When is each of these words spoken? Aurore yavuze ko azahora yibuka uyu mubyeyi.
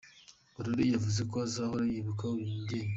Aurore 0.57 0.83
yavuze 0.93 1.21
ko 1.31 1.35
azahora 1.47 1.83
yibuka 1.91 2.23
uyu 2.33 2.47
mubyeyi. 2.51 2.89